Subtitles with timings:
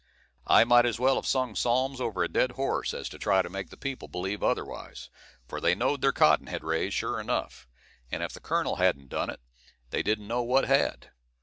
[0.47, 3.49] I might as well have sung salms over a dead horse, as to try to
[3.51, 5.11] make the people believe otherwise;
[5.47, 7.67] for they knowed their cotton had raised, sure enough,
[8.11, 9.41] and if the colonel hadn't done it,
[9.91, 11.11] they didn't know what had.